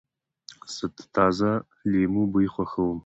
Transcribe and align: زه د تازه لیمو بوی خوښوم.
زه 0.75 0.85
د 0.97 0.99
تازه 1.15 1.51
لیمو 1.91 2.23
بوی 2.31 2.47
خوښوم. 2.53 2.99